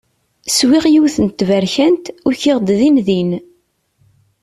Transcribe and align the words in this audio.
Swiɣ 0.57 0.85
yiwet 0.89 1.17
n 1.25 1.27
tberkant, 1.29 2.05
ukiɣ-d 2.27 2.67
din 2.79 2.97
din. 3.07 3.31